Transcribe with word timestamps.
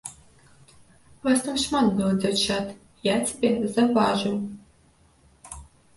Вас 1.27 1.43
там 1.47 1.59
шмат 1.65 1.87
было 1.99 2.13
дзяўчат, 2.23 2.65
я 3.13 3.19
цябе 3.27 3.51
заўважыў. 3.77 4.35